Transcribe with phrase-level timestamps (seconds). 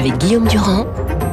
[0.00, 0.86] avec Guillaume Durand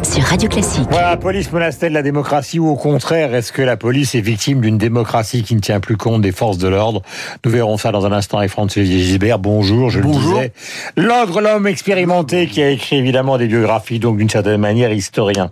[0.03, 0.89] sur Radio Classique.
[0.91, 4.59] Voilà, police menacée de la démocratie ou au contraire, est-ce que la police est victime
[4.59, 7.01] d'une démocratie qui ne tient plus compte des forces de l'ordre?
[7.45, 9.39] Nous verrons ça dans un instant avec François Gisbert.
[9.39, 10.33] Bonjour, je Bonjour.
[10.33, 10.53] le disais.
[10.97, 15.49] L'ordre, l'homme expérimenté qui a écrit évidemment des biographies, donc d'une certaine manière historien.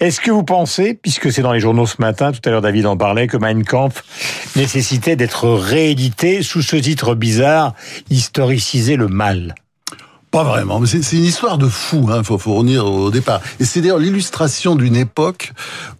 [0.00, 2.86] Est-ce que vous pensez, puisque c'est dans les journaux ce matin, tout à l'heure David
[2.86, 4.02] en parlait, que Mein Kampf
[4.56, 7.74] nécessitait d'être réédité sous ce titre bizarre,
[8.08, 9.54] historiciser le mal?
[10.32, 13.40] Pas vraiment, mais c'est une histoire de fou, hein, faut fournir au départ.
[13.58, 15.52] Et c'est d'ailleurs l'illustration d'une époque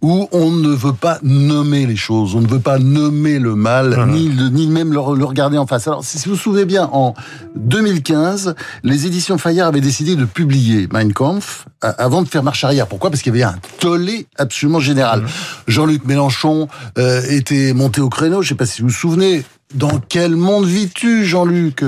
[0.03, 4.05] où on ne veut pas nommer les choses, on ne veut pas nommer le mal,
[4.09, 5.87] ni, le- ni même le, le regarder en face.
[5.87, 7.15] Alors, si vous vous souvenez bien, en
[7.55, 12.63] 2015, les éditions Fayard avaient décidé de publier Mein Kampf a- avant de faire marche
[12.63, 12.87] arrière.
[12.87, 13.09] Pourquoi?
[13.09, 15.25] Parce qu'il y avait un tollé absolument général.
[15.67, 16.67] Jean-Luc Mélenchon
[16.97, 19.43] euh, était monté au créneau, je sais pas si vous vous souvenez,
[19.75, 21.83] dans quel monde vis-tu, Jean-Luc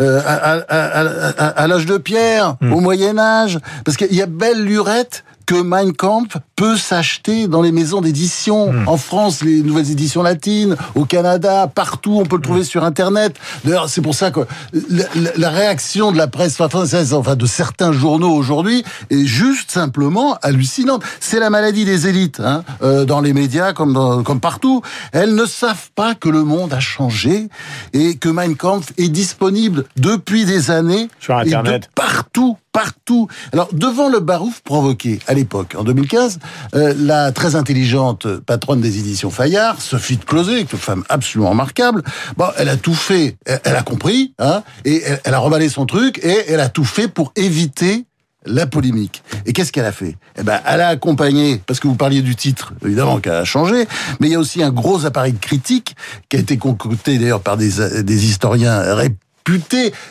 [0.00, 3.58] Euh, À, à- à- à- à l'âge de pierre, au Moyen Âge?
[3.84, 8.72] Parce qu'il y a belle lurette que Mein Kampf peut s'acheter dans les maisons d'édition.
[8.86, 13.36] En France, les nouvelles éditions latines, au Canada, partout, on peut le trouver sur Internet.
[13.64, 14.40] D'ailleurs, c'est pour ça que
[14.88, 19.70] la, la- la réaction de la presse française, enfin de certains journaux aujourd'hui, est juste
[19.70, 21.02] simplement hallucinante.
[21.20, 24.82] C'est la maladie des élites, hein, euh, dans les médias comme, dans- comme partout.
[25.12, 27.48] Elles ne savent pas que le monde a changé
[27.92, 31.90] et que Mein Kampf est disponible depuis des années Sur et de Internet.
[31.94, 33.28] partout, partout.
[33.52, 36.38] Alors, devant le barouf provoqué à l'époque, en 2015,
[36.74, 42.02] euh, la très intelligente patronne des éditions Fayard, Sophie de Closet, une femme absolument remarquable,
[42.36, 46.18] bon, elle a tout fait, elle, a compris, hein, et elle, a reballé son truc,
[46.22, 48.06] et elle a tout fait pour éviter
[48.44, 49.22] la polémique.
[49.46, 50.16] Et qu'est-ce qu'elle a fait?
[50.36, 53.86] Eh ben, elle a accompagné, parce que vous parliez du titre, évidemment, qui a changé,
[54.18, 55.94] mais il y a aussi un gros appareil critique
[56.28, 59.20] qui a été concocté d'ailleurs par des, des historiens réputés.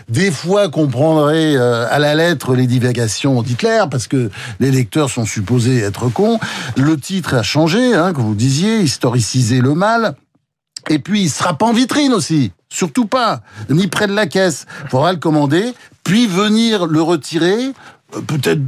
[0.10, 4.30] Des fois qu'on prendrait euh, à la lettre les divagations d'Hitler, parce que
[4.60, 6.40] les lecteurs sont supposés être cons.
[6.78, 10.16] Le titre a changé, hein, que vous disiez, historiciser le mal.
[10.90, 12.52] Et puis, il sera pas en vitrine aussi.
[12.70, 13.41] Surtout pas.
[13.70, 14.66] Ni près de la caisse.
[14.90, 17.74] Faudra le commander, puis venir le retirer,
[18.16, 18.62] euh, peut-être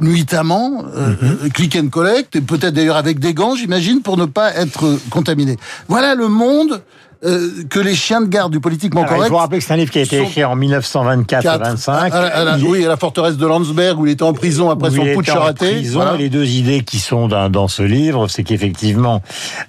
[0.00, 4.26] nuitamment, euh, euh, click and collect, et peut-être d'ailleurs avec des gants, j'imagine, pour ne
[4.26, 5.56] pas être contaminé.
[5.88, 6.82] Voilà le monde
[7.24, 9.72] euh, que les chiens de garde du politiquement Alors, Il correct faut rappeler que c'est
[9.72, 12.12] un livre qui a été écrit en 1924-25.
[12.12, 14.22] à la- à la- Il est- oui, à la forteresse de Landsberg, où il était
[14.22, 15.82] en prison après son putsch raté.
[15.92, 16.16] Voilà.
[16.16, 19.22] Les deux idées qui sont dans, dans ce livre, c'est qu'effectivement,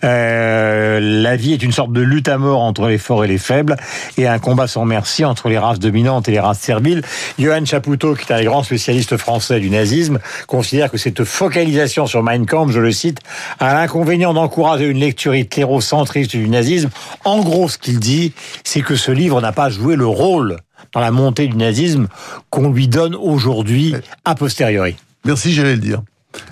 [0.03, 3.37] euh, la vie est une sorte de lutte à mort entre les forts et les
[3.37, 3.75] faibles,
[4.17, 7.01] et un combat sans merci entre les races dominantes et les races serviles.
[7.39, 12.07] Johan Chapoutot, qui est un des grands spécialistes français du nazisme, considère que cette focalisation
[12.07, 13.19] sur Mein Kampf, je le cite,
[13.59, 16.89] a l'inconvénient d'encourager une lecture hitlérocentriste du nazisme.
[17.25, 18.33] En gros, ce qu'il dit,
[18.63, 20.57] c'est que ce livre n'a pas joué le rôle
[20.93, 22.07] dans la montée du nazisme
[22.49, 23.95] qu'on lui donne aujourd'hui
[24.25, 24.95] a posteriori.
[25.25, 26.01] Merci, j'allais le dire.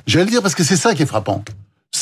[0.08, 1.44] J'allais le dire parce que c'est ça qui est frappant.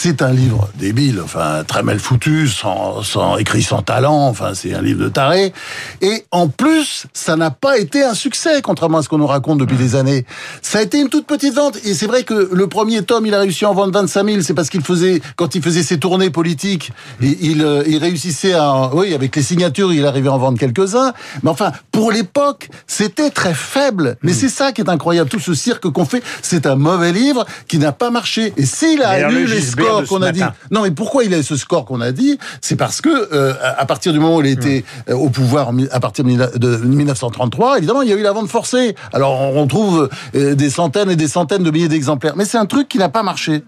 [0.01, 4.73] C'est un livre débile, enfin très mal foutu, sans, sans écrit sans talent, enfin c'est
[4.73, 5.51] un livre de taré.
[5.99, 9.57] Et en plus, ça n'a pas été un succès, contrairement à ce qu'on nous raconte
[9.57, 10.25] depuis des années.
[10.61, 11.79] Ça a été une toute petite vente.
[11.83, 14.41] Et c'est vrai que le premier tome, il a réussi à en vendre 25 000.
[14.41, 18.53] C'est parce qu'il faisait, quand il faisait ses tournées politiques, il, il, euh, il réussissait
[18.53, 21.11] à, oui, avec les signatures, il arrivait à en vendre quelques-uns.
[21.43, 24.15] Mais enfin, pour l'époque, c'était très faible.
[24.23, 25.29] Mais c'est ça qui est incroyable.
[25.29, 28.53] Tout ce cirque qu'on fait, c'est un mauvais livre qui n'a pas marché.
[28.55, 30.39] Et s'il a eu le les scores qu'on a dit.
[30.71, 32.37] Non, mais pourquoi il a eu ce score qu'on a dit?
[32.61, 35.99] C'est parce que euh, à partir du moment où il était euh, au pouvoir à
[35.99, 38.95] partir de mille- de 1933, évidemment, il y a eu la vente forcée.
[39.13, 42.65] Alors on trouve euh, des centaines et des centaines de milliers d'exemplaires, mais c'est un
[42.65, 43.63] truc qui n'a pas marché.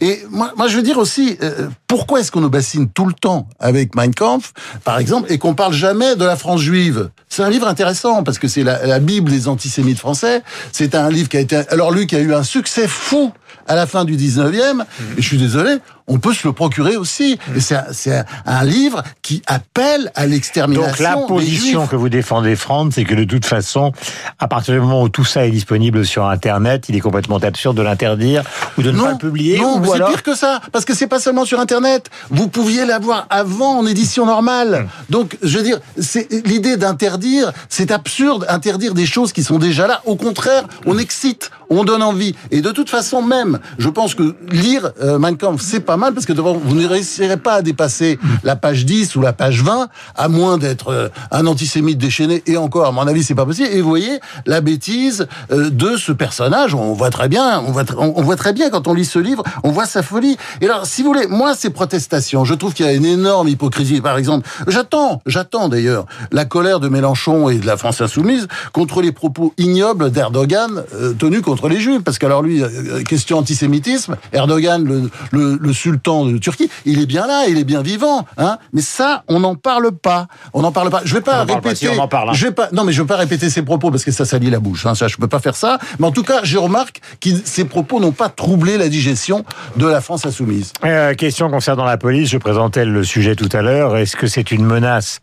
[0.00, 3.12] Et moi, moi, je veux dire aussi, euh, pourquoi est-ce qu'on nous bassine tout le
[3.14, 4.52] temps avec Mein Kampf,
[4.84, 7.10] par exemple, et qu'on parle jamais de la France juive?
[7.28, 10.42] C'est un livre intéressant parce que c'est la, la Bible des antisémites français.
[10.72, 13.32] C'est un livre qui a été, alors lui, qui a eu un succès fou
[13.66, 14.82] à la fin du 19e,
[15.16, 17.38] et je suis désolé, on peut se le procurer aussi.
[17.56, 21.96] Et c'est un, c'est un- un livre qui appelle à l'extermination Donc la position que
[21.96, 23.92] vous défendez, Franck, c'est que de toute façon,
[24.38, 27.76] à partir du moment où tout ça est disponible sur Internet, il est complètement absurde
[27.76, 28.42] de l'interdire
[28.76, 29.58] ou de ne pas le publier.
[29.58, 32.10] non, c'est alors- pire que ça, parce que c'est pas seulement sur Internet.
[32.30, 34.86] Vous pouviez l'avoir avant en édition normale.
[35.08, 39.86] Donc, je veux dire, c'est l'idée d'interdire, c'est absurde, interdire des choses qui sont déjà
[39.86, 40.02] là.
[40.04, 42.34] Au contraire, on excite, on donne envie.
[42.50, 45.18] Et de toute façon, même je pense que lire euh,
[45.58, 49.16] c'est pas mal parce que devant, vous ne réussirez pas à dépasser la page 10
[49.16, 52.42] ou la page 20, à moins d'être euh, un antisémite déchaîné.
[52.46, 53.68] Et encore, à mon avis, c'est pas possible.
[53.72, 56.74] Et vous voyez la bêtise euh, de ce personnage.
[56.74, 59.42] On voit très bien, on voit, on, voit très bien quand on lit ce livre,
[59.62, 60.36] on voit sa folie.
[60.60, 63.48] Et alors, si vous voulez, moi, ces protestations, je trouve qu'il y a une énorme
[63.48, 64.00] hypocrisie.
[64.00, 69.02] Par exemple, j'attends, j'attends d'ailleurs la colère de Mélenchon et de la France insoumise contre
[69.02, 72.02] les propos ignobles d'Erdogan euh, tenus contre les Juifs.
[72.02, 72.62] Parce qu'alors lui,
[73.06, 77.64] question antisémitisme, Erdogan, le, le, le sultan de Turquie, il est bien là, il est
[77.64, 78.24] bien vivant.
[78.38, 80.26] Hein mais ça, on n'en parle pas.
[80.54, 81.02] On n'en parle pas.
[81.04, 81.86] Je vais pas On en parle pas, répéter.
[81.92, 82.32] si, on en parle, hein.
[82.32, 82.68] Je vais pas.
[82.72, 84.86] Non, mais je vais pas répéter ses propos parce que ça salit la bouche.
[84.86, 85.78] Hein, ça, je peux pas faire ça.
[85.98, 89.44] Mais en tout cas, je remarque que ces propos n'ont pas troublé la digestion
[89.76, 90.72] de la France insoumise.
[90.84, 93.96] Euh, question concernant la police, je présentais le sujet tout à l'heure.
[93.98, 95.20] Est-ce que c'est une menace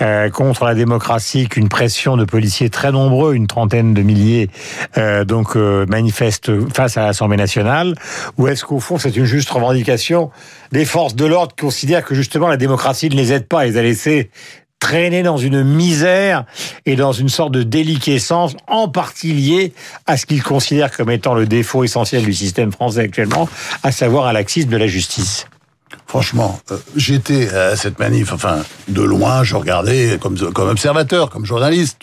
[0.00, 4.48] euh, contre la démocratie qu'une pression de policiers très nombreux, une trentaine de milliers,
[4.96, 7.57] euh, donc euh, manifeste face à l'Assemblée nationale,
[8.36, 10.30] ou est-ce qu'au fond c'est une juste revendication
[10.72, 13.76] des forces de l'ordre qui considèrent que justement la démocratie ne les aide pas, les
[13.76, 14.30] a laissés
[14.80, 16.44] traîner dans une misère
[16.86, 19.72] et dans une sorte de déliquescence, en partie liée
[20.06, 23.48] à ce qu'ils considèrent comme étant le défaut essentiel du système français actuellement,
[23.82, 25.46] à savoir un laxisme de la justice.
[26.06, 31.98] Franchement, euh, j'étais à cette manif, enfin, de loin, je regardais comme observateur, comme journaliste.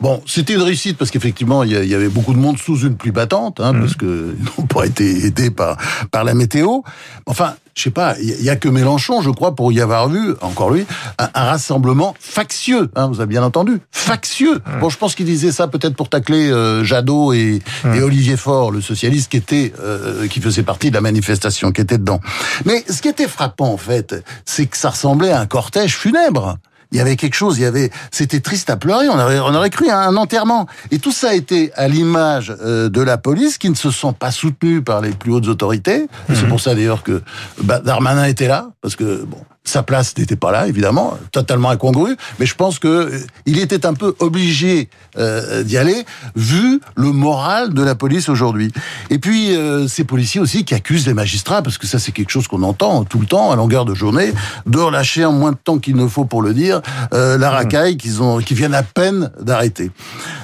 [0.00, 3.12] Bon, c'était une réussite parce qu'effectivement, il y, avait beaucoup de monde sous une pluie
[3.12, 5.76] battante, hein, parce que ils n'ont pas été aidés par,
[6.10, 6.80] par la météo.
[7.26, 10.34] Enfin, je sais pas, il y, a- que Mélenchon, je crois, pour y avoir vu,
[10.40, 10.86] encore lui,
[11.18, 14.60] un, un rassemblement factieux, hein, vous avez bien entendu, factieux.
[14.80, 17.60] Bon, je pense qu'il disait ça peut-être pour tacler euh, Jadot et,
[17.94, 21.80] et Olivier Faure, le socialiste qui était, euh, qui faisait partie de la manifestation, qui
[21.82, 22.20] était dedans.
[22.64, 24.14] Mais ce qui était frappant, en fait,
[24.44, 26.58] c'est que ça ressemblait à un cortège funèbre.
[26.92, 29.08] Il y avait quelque chose, il y avait, c'était triste à pleurer.
[29.08, 30.66] On aurait, on aurait cru à un enterrement.
[30.90, 34.14] Et tout ça a été à l'image euh, de la police, qui ne se sent
[34.18, 36.06] pas soutenue par les plus hautes autorités.
[36.28, 37.22] Et C'est pour ça d'ailleurs que
[37.62, 39.38] bah, Darmanin était là, parce que bon,
[39.68, 42.16] sa place n'était pas là, évidemment, totalement incongru.
[42.38, 46.04] Mais je pense que euh, il était un peu obligé euh, d'y aller,
[46.34, 48.72] vu le moral de la police aujourd'hui.
[49.10, 52.30] Et puis euh, ces policiers aussi qui accusent les magistrats, parce que ça c'est quelque
[52.30, 54.32] chose qu'on entend tout le temps à longueur de journée,
[54.66, 56.80] de relâcher en moins de temps qu'il ne faut pour le dire
[57.12, 59.90] euh, la racaille qu'ils ont, qui viennent à peine d'arrêter.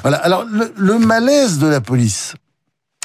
[0.03, 0.19] Voilà.
[0.19, 2.35] Alors le, le malaise de la police.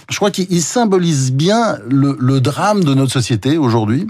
[0.10, 4.08] Je crois qu'il symbolise bien le, le drame de notre société aujourd'hui,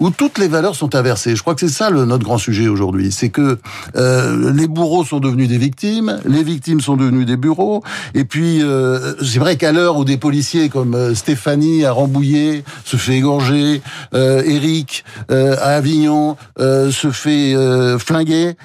[0.00, 1.36] où toutes les valeurs sont inversées.
[1.36, 3.12] Je crois que c'est ça le, notre grand sujet aujourd'hui.
[3.12, 3.58] C'est que
[3.94, 7.84] euh, les bourreaux sont devenus des victimes, les victimes sont devenues des bureaux,
[8.14, 12.64] et puis euh, c'est vrai qu'à l'heure où des policiers comme euh, Stéphanie à Rambouillet
[12.84, 13.82] se fait égorger,
[14.14, 17.54] euh, Eric euh, à Avignon euh, se fait
[17.98, 18.56] flinguer,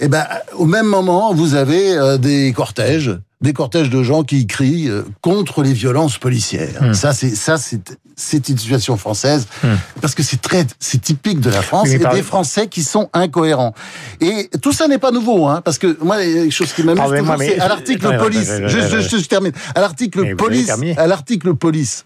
[0.00, 0.24] eh ben,
[0.56, 5.02] au même moment, vous avez euh, des cortèges, des cortèges de gens qui crient euh,
[5.20, 6.82] contre les violences policières.
[6.82, 6.92] Hmm.
[6.94, 9.76] Ça, c'est ça, c'est c'est une situation française Hmm.
[10.00, 13.74] parce que c'est très, c'est typique de la France et des Français qui sont incohérents.
[14.20, 16.72] Et tout ça n'est pas nouveau, hein, parce que moi, il y a quelque chose
[16.72, 18.50] qui m'amuse toujours, c'est à l'article police.
[18.66, 19.52] Je, je- je- termine.
[19.74, 22.04] À l'article police, à l'article police,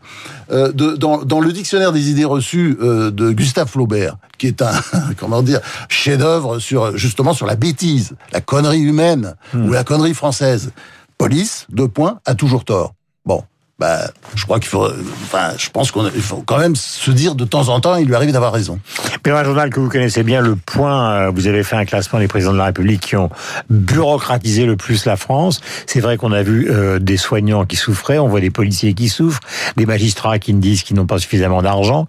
[0.51, 4.61] euh, de, dans, dans le dictionnaire des idées reçues euh, de Gustave Flaubert, qui est
[4.61, 4.73] un
[5.19, 9.67] comment dire chef-d'œuvre sur justement sur la bêtise, la connerie humaine Hmm.
[9.69, 10.73] ou la connerie française.
[11.23, 12.95] Police, deux points, a toujours tort.
[13.25, 13.45] Bon.
[13.83, 14.87] Bah, je crois qu'il faut,
[15.25, 18.15] enfin, je pense qu'on faut quand même se dire de temps en temps, il lui
[18.15, 18.79] arrive d'avoir raison.
[19.27, 22.21] Mais un journal que vous connaissez bien, Le Point, euh, vous avez fait un classement
[22.21, 23.29] des présidents de la République qui ont
[23.71, 25.61] bureaucratisé le plus la France.
[25.87, 29.09] C'est vrai qu'on a vu euh, des soignants qui souffraient, on voit des policiers qui
[29.09, 29.41] souffrent,
[29.77, 32.07] des magistrats qui ne disent qu'ils n'ont pas suffisamment d'argent.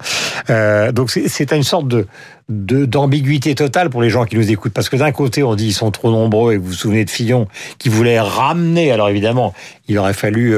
[0.51, 2.05] Euh, donc c'est- une sorte de
[2.49, 5.73] d'ambiguïté totale pour les gens qui nous écoutent parce que d'un côté on dit ils
[5.73, 7.47] sont trop nombreux et vous vous souvenez de Fillon
[7.77, 9.53] qui voulait ramener alors évidemment
[9.87, 10.53] il aurait fallu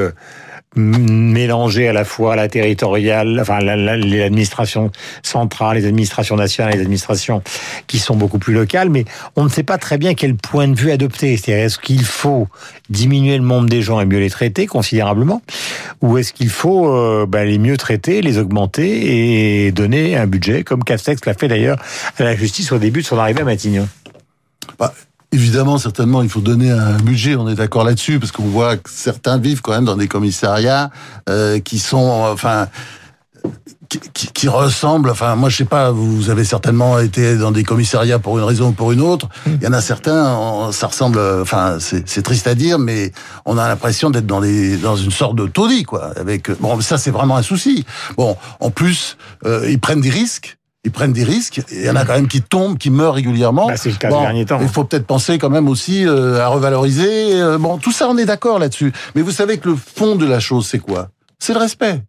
[0.76, 4.90] mélanger à la fois la territoriale, enfin la- la- l'administration
[5.22, 7.42] centrale, les administrations nationales, les administrations
[7.86, 9.04] qui sont beaucoup plus locales, mais
[9.36, 11.36] on ne sait pas très bien quel point de vue adopter.
[11.36, 12.48] C'est-à-dire est-ce qu'il faut
[12.90, 15.42] diminuer le nombre des gens et mieux les traiter considérablement,
[16.02, 20.62] ou est-ce qu'il faut euh, bah, les mieux traiter, les augmenter et donner un budget,
[20.62, 21.78] comme Castex l'a fait d'ailleurs
[22.18, 23.88] à la justice au début de son arrivée à Matignon?
[24.78, 24.92] Bah,
[25.32, 28.90] évidemment, certainement, il faut donner un budget, on est d'accord là-dessus, parce qu'on voit que
[28.90, 30.90] certains vivent quand même dans des commissariats
[31.28, 32.68] euh, qui sont, enfin,
[33.88, 37.62] qui, qui- qui ressemblent, enfin, moi je sais pas, vous avez certainement été dans des
[37.62, 39.28] commissariats pour une raison ou pour une autre.
[39.46, 43.12] Il y en a certains, on- ça ressemble, enfin, c'est c'est triste à dire, mais
[43.44, 46.12] on a l'impression d'être dans des dans une sorte de taudis, quoi.
[46.18, 47.84] Avec bon, ça c'est vraiment un souci.
[48.16, 50.58] Bon, en plus, euh, ils prennent des risques.
[50.86, 51.60] Ils prennent des risques.
[51.72, 53.66] Il y en a quand même qui tombent, qui meurent régulièrement.
[53.66, 54.60] Bah, c'est le cas Bon, ces derniers temps.
[54.62, 57.34] Il faut peut-être penser quand même aussi euh, à revaloriser.
[57.42, 58.92] euh, bon, tout ça, on est d'accord là-dessus.
[59.16, 61.08] Mais vous savez que le fond de la chose, c'est quoi?
[61.40, 62.02] C'est le respect.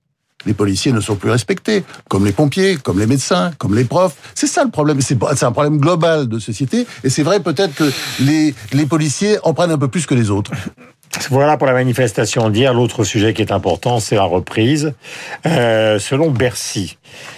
[0.46, 4.16] les policiers ne sont plus respectés, comme les pompiers, comme les médecins, comme les profs.
[4.36, 5.02] C'est ça le problème.
[5.02, 6.86] C'est un problème global de société.
[7.04, 7.92] Et c'est vrai peut-être que
[8.22, 10.52] les, les policiers en prennent un peu plus que les autres.
[11.30, 12.74] Voilà pour la manifestation d'hier.
[12.74, 14.94] L'autre sujet qui est important, c'est la reprise.
[15.46, 16.98] Euh, selon Bercy,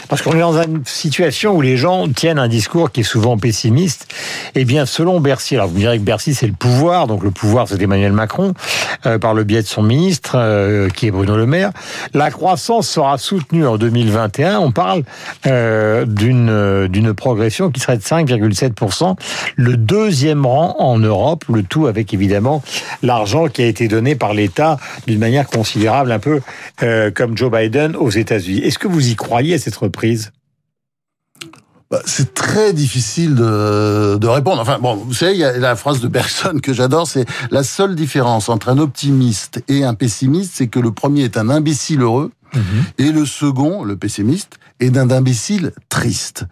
[0.09, 3.37] parce qu'on est dans une situation où les gens tiennent un discours qui est souvent
[3.37, 4.07] pessimiste.
[4.55, 7.31] Eh bien, selon Bercy, alors vous me direz que Bercy c'est le pouvoir, donc le
[7.31, 8.53] pouvoir c'est Emmanuel Macron,
[9.05, 11.71] euh, par le biais de son ministre, euh, qui est Bruno Le Maire.
[12.13, 14.59] La croissance sera soutenue en 2021.
[14.59, 15.03] On parle
[15.45, 19.15] d'une d'une progression qui serait de 5,7%,
[19.55, 22.61] le deuxième rang en Europe, le tout avec évidemment
[23.03, 26.41] l'argent qui a été donné par l'État d'une manière considérable, un peu
[26.83, 28.59] euh, comme Joe Biden aux États-Unis.
[28.59, 30.31] Est-ce que vous y croyez à cette reprise?
[31.91, 34.61] Bah, c'est très difficile de, de, répondre.
[34.61, 37.63] Enfin, bon, vous savez, il y a la phrase de Bergson que j'adore, c'est la
[37.63, 42.01] seule différence entre un optimiste et un pessimiste, c'est que le premier est un imbécile
[42.01, 42.83] heureux Mhm.
[42.97, 46.45] Et le second, le pessimiste, est d'un imbécile triste.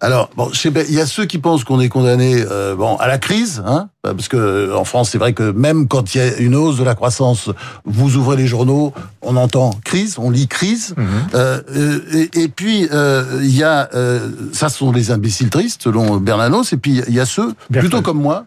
[0.00, 3.18] Alors, bon, il y a ceux qui pensent qu'on est condamné, euh, bon, à la
[3.18, 6.54] crise, hein, parce que en France, c'est vrai que même quand il y a une
[6.54, 7.50] hausse de la croissance,
[7.84, 11.06] vous ouvrez les journaux, on entend crise, on lit crise, mhm.
[11.34, 16.18] euh, et, et, puis euh, il y a, euh, ça sont les imbéciles tristes selon
[16.18, 18.46] Bernanos, et puis il y a ceux, plutôt comme moi,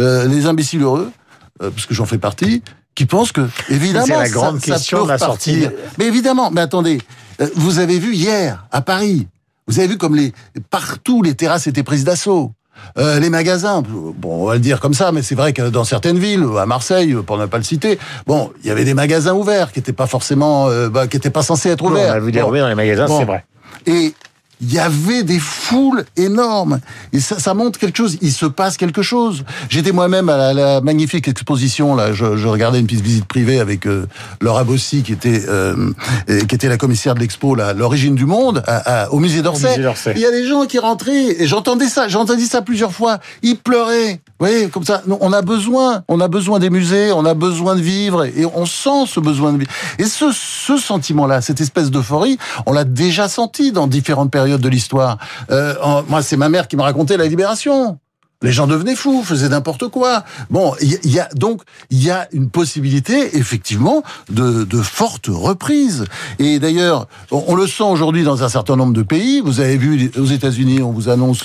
[0.00, 1.10] euh, les imbéciles heureux,
[1.58, 2.62] parce que j'en fais partie,
[2.96, 5.68] qui pensent que, évidemment, c'est la grande ça, question de la sortie.
[5.98, 7.00] Mais évidemment, mais attendez,
[7.40, 9.28] euh, vous avez vu hier, à Paris,
[9.68, 10.32] vous avez vu comme les,
[10.70, 12.52] partout les terrasses étaient prises d'assaut.
[12.98, 15.84] Euh, les magasins, bon, on va le dire comme ça, mais c'est vrai que dans
[15.84, 19.34] certaines villes, à Marseille, pour ne pas le citer, bon, il y avait des magasins
[19.34, 22.12] ouverts qui n'étaient pas forcément, euh, bah, qui n'étaient pas censés être ouverts.
[22.12, 23.44] on a vu des dans les magasins, c'est vrai.
[23.86, 24.14] Et
[24.60, 26.80] il y avait des foules énormes.
[27.12, 28.16] Et ça, ça, montre quelque chose.
[28.22, 29.44] Il se passe quelque chose.
[29.68, 31.94] J'étais moi-même à la, magnifique exposition.
[31.94, 34.06] Là, je, je, regardais une petite visite privée avec euh,
[34.40, 35.92] Laura Bossy, qui était euh,
[36.26, 39.76] qui était la commissaire de l'expo, l'origine du monde, à, au musée d'Orsay.
[40.14, 42.08] Il y a des gens qui rentraient et j'entendais ça.
[42.08, 43.18] J'ai entendu ça plusieurs fois.
[43.42, 44.20] Ils pleuraient.
[44.38, 45.02] Vous voyez, comme ça.
[45.20, 46.02] On a besoin.
[46.08, 47.12] On a besoin des musées.
[47.12, 49.70] On a besoin de vivre et on sent ce besoin de vivre.
[49.98, 54.68] Et ce, ce sentiment-là, cette espèce d'euphorie, on l'a déjà senti dans différentes périodes de
[54.68, 55.18] l'histoire.
[55.50, 55.74] Euh,
[56.08, 57.98] moi, c'est ma mère qui m'a raconté la libération.
[58.42, 60.22] Les gens devenaient fous, faisaient n'importe quoi.
[60.50, 66.04] Bon, il y, a donc il y a une possibilité effectivement de, de forte reprise.
[66.38, 69.40] Et d'ailleurs, on, le sent aujourd'hui dans un certain nombre de pays.
[69.40, 71.44] Vous avez vu aux États-Unis, on vous annonce,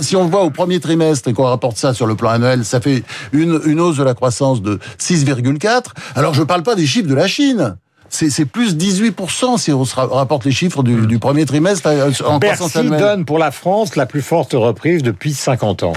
[0.00, 2.80] si on voit au premier trimestre et qu'on rapporte ça sur le plan annuel, ça
[2.80, 5.84] fait une, une hausse de la croissance de 6,4.
[6.16, 7.76] Alors je parle pas des chiffres de la Chine
[8.08, 12.38] c'est plus 18% si on se rapporte les chiffres du, du premier trimestre euh, en
[12.38, 15.92] Bercy donne pour la France la plus forte reprise depuis 50 ans.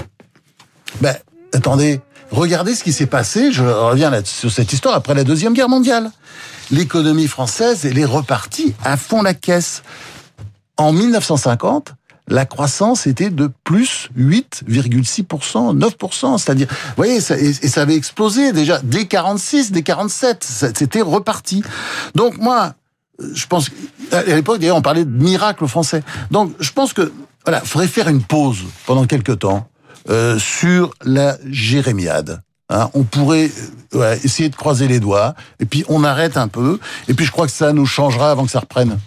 [1.00, 1.14] Ben,
[1.52, 2.00] attendez,
[2.30, 5.68] regardez ce qui s'est passé, je reviens là, sur cette histoire, après la Deuxième Guerre
[5.68, 6.10] mondiale.
[6.70, 9.82] L'économie française, elle est repartie à fond la caisse.
[10.76, 11.94] En 1950,
[12.28, 16.38] la croissance était de plus 8,6%, 9%.
[16.38, 20.44] C'est-à-dire, vous voyez, ça, et, ça avait explosé déjà dès 46, dès 47.
[20.44, 21.62] C'était reparti.
[22.14, 22.74] Donc moi,
[23.34, 23.70] je pense,
[24.12, 26.02] à l'époque d'ailleurs, on parlait de miracle français.
[26.30, 27.12] Donc je pense que
[27.44, 29.68] voilà, faudrait faire une pause pendant quelques temps
[30.08, 32.42] euh, sur la jérémiade.
[32.68, 33.50] Hein, on pourrait
[33.94, 37.32] euh, essayer de croiser les doigts, et puis on arrête un peu, et puis je
[37.32, 38.98] crois que ça nous changera avant que ça reprenne.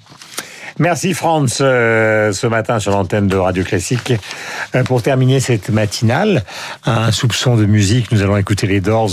[0.80, 4.14] Merci Franz euh, ce matin sur l'antenne de Radio Classique.
[4.74, 6.44] Euh, pour terminer cette matinale,
[6.86, 9.12] un soupçon de musique, nous allons écouter les Doors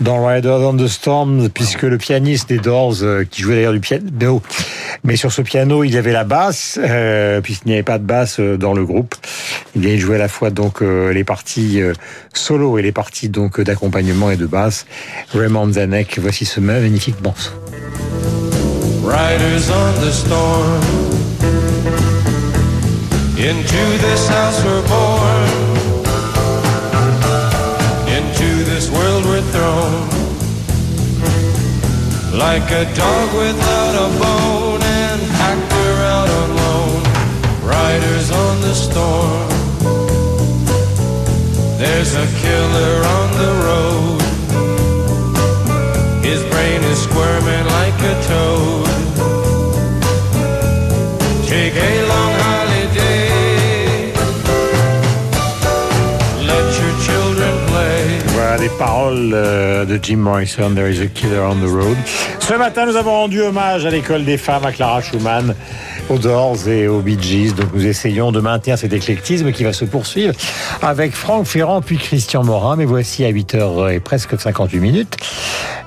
[0.00, 3.80] dans Rider on the Storm, puisque le pianiste des Doors, euh, qui jouait d'ailleurs du
[3.80, 4.42] piano,
[5.02, 6.78] mais sur ce piano il y avait la basse,
[7.42, 9.16] puisqu'il n'y avait pas de basse dans le groupe.
[9.74, 11.80] Il jouait à la fois donc les parties
[12.32, 14.86] solo et les parties donc d'accompagnement et de basse.
[15.34, 17.52] Raymond Zanek, voici ce magnifique morceau.
[19.02, 20.82] Riders on the storm.
[23.36, 25.48] Into this house we're born,
[28.16, 30.08] into this world we're thrown.
[32.38, 35.72] Like a dog without a bone and hacked
[36.16, 37.02] out alone.
[37.62, 39.48] Riders on the storm.
[41.78, 44.21] There's a killer on the road.
[58.62, 61.96] Les paroles euh, de Jim Morrison, There is a Killer on the Road.
[62.38, 65.56] Ce matin, nous avons rendu hommage à l'école des femmes, à Clara Schumann,
[66.08, 67.54] aux Doors et aux Bee Gees.
[67.54, 70.32] Donc nous essayons de maintenir cet éclectisme qui va se poursuivre
[70.80, 72.76] avec Franck Ferrand puis Christian Morin.
[72.76, 75.16] Mais voici à 8h et presque 58 minutes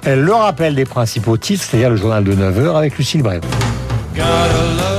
[0.05, 4.94] le rappel des principaux titres, c'est-à-dire le journal de 9h avec Lucille love